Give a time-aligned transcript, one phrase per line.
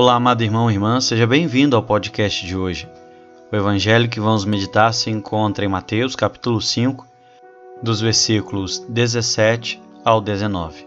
[0.00, 2.88] Olá, amado irmão e irmã, seja bem-vindo ao podcast de hoje.
[3.50, 7.04] O evangelho que vamos meditar se encontra em Mateus, capítulo 5,
[7.82, 10.86] dos versículos 17 ao 19.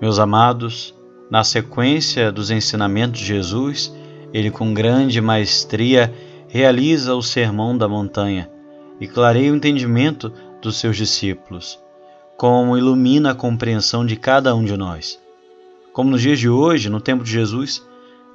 [0.00, 0.92] Meus amados,
[1.30, 3.94] na sequência dos ensinamentos de Jesus,
[4.34, 6.12] ele com grande maestria
[6.48, 8.50] realiza o sermão da montanha
[8.98, 11.78] e clareia o entendimento dos seus discípulos,
[12.36, 15.21] como ilumina a compreensão de cada um de nós.
[15.92, 17.86] Como nos dias de hoje, no tempo de Jesus,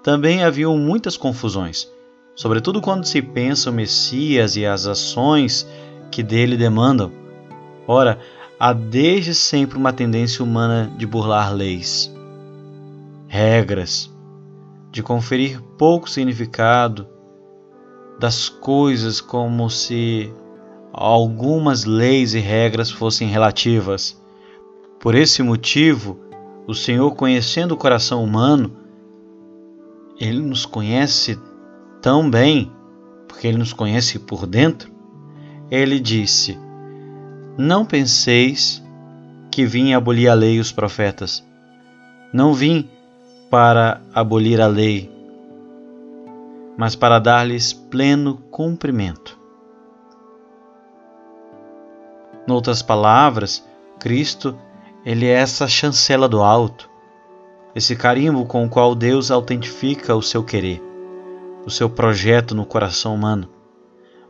[0.04, 1.92] também haviam muitas confusões,
[2.36, 5.68] sobretudo quando se pensa o Messias e as ações
[6.12, 7.12] que dele demandam.
[7.88, 8.20] Ora,
[8.60, 12.14] há desde sempre uma tendência humana de burlar leis,
[13.28, 14.14] regras,
[14.92, 17.08] de conferir pouco significado
[18.20, 20.32] das coisas como se
[20.94, 24.20] algumas leis e regras fossem relativas.
[25.00, 26.27] Por esse motivo,
[26.68, 28.76] o Senhor, conhecendo o coração humano,
[30.20, 31.40] ele nos conhece
[32.02, 32.70] tão bem,
[33.26, 34.92] porque ele nos conhece por dentro.
[35.72, 36.60] Ele disse:
[37.58, 38.84] Não penseis
[39.50, 41.42] que vim abolir a lei e os profetas.
[42.34, 42.90] Não vim
[43.50, 45.10] para abolir a lei,
[46.78, 49.40] mas para dar-lhes pleno cumprimento.
[52.46, 53.66] Noutras palavras,
[54.00, 54.58] Cristo
[55.10, 56.90] ele é essa chancela do alto,
[57.74, 60.84] esse carimbo com o qual Deus autentifica o seu querer,
[61.66, 63.48] o seu projeto no coração humano.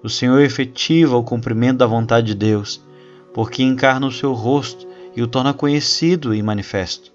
[0.03, 2.85] O Senhor efetiva o cumprimento da vontade de Deus,
[3.33, 7.11] porque encarna o seu rosto e o torna conhecido e manifesto.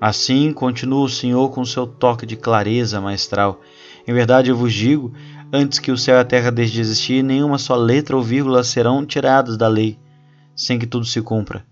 [0.00, 3.60] Assim continua o Senhor com seu toque de clareza maestral.
[4.08, 5.12] Em verdade eu vos digo,
[5.52, 8.64] antes que o céu e a terra deixem de existir, nenhuma só letra ou vírgula
[8.64, 9.96] serão tiradas da lei,
[10.56, 11.64] sem que tudo se cumpra.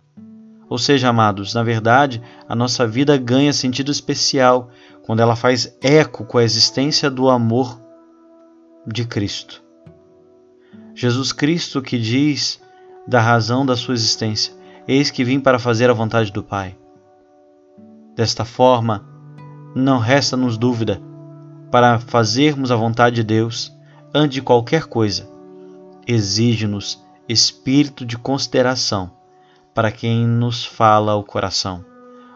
[0.69, 4.71] Ou seja, amados, na verdade, a nossa vida ganha sentido especial
[5.03, 7.79] quando ela faz eco com a existência do amor
[8.87, 9.63] de Cristo.
[10.95, 12.61] Jesus Cristo que diz
[13.07, 14.55] da razão da sua existência:
[14.89, 16.77] Eis que vim para fazer a vontade do Pai.
[18.15, 19.05] Desta forma,
[19.75, 21.01] não resta-nos dúvida
[21.71, 23.77] para fazermos a vontade de Deus,
[24.15, 25.29] antes de qualquer coisa,
[26.07, 29.11] exige-nos espírito de consideração
[29.75, 31.85] para quem nos fala ao coração.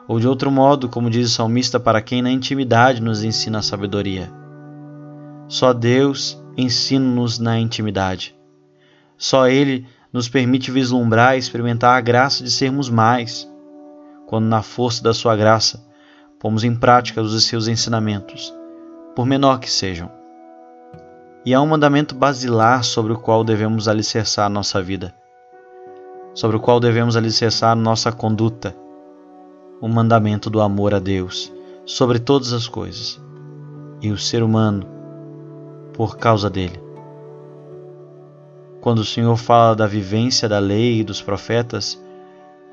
[0.08, 3.62] Ou de outro modo, como diz o salmista, para quem na intimidade nos ensina a
[3.62, 4.30] sabedoria.
[5.46, 8.36] Só Deus ensina-nos na intimidade.
[9.16, 13.48] Só Ele nos permite vislumbrar e experimentar a graça de sermos mais,
[14.26, 15.86] quando na força da Sua graça
[16.40, 18.52] pomos em prática os seus ensinamentos,
[19.14, 20.10] por menor que sejam.
[21.44, 25.14] E há um mandamento basilar sobre o qual devemos alicerçar a nossa vida
[26.38, 28.72] sobre o qual devemos alicerçar nossa conduta,
[29.80, 31.52] o mandamento do amor a Deus
[31.84, 33.20] sobre todas as coisas
[34.00, 34.86] e o ser humano
[35.92, 36.80] por causa dele.
[38.80, 42.00] Quando o Senhor fala da vivência da lei e dos profetas,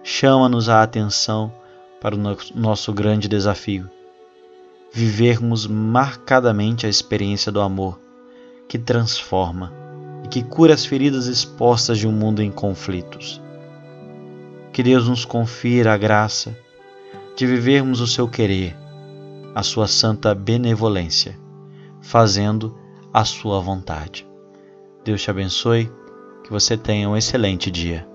[0.03, 1.52] chama-nos a atenção
[2.00, 2.20] para o
[2.53, 3.90] nosso grande desafio:
[4.94, 8.00] vivermos marcadamente a experiência do amor
[8.68, 9.74] que transforma
[10.24, 13.44] e que cura as feridas expostas de um mundo em conflitos.
[14.75, 16.53] Que Deus nos confira a graça
[17.34, 18.75] de vivermos o seu querer,
[19.56, 21.40] a sua santa benevolência,
[22.02, 22.78] fazendo
[23.14, 24.28] a sua vontade.
[25.02, 25.90] Deus te abençoe,
[26.44, 28.06] que você tenha um excelente dia.